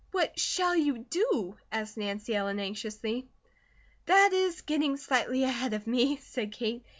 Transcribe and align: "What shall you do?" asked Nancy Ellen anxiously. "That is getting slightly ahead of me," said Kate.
"What 0.09 0.39
shall 0.39 0.75
you 0.75 0.97
do?" 0.97 1.57
asked 1.71 1.95
Nancy 1.95 2.33
Ellen 2.33 2.59
anxiously. 2.59 3.27
"That 4.07 4.33
is 4.33 4.61
getting 4.61 4.97
slightly 4.97 5.43
ahead 5.43 5.73
of 5.75 5.85
me," 5.85 6.17
said 6.17 6.51
Kate. 6.53 6.83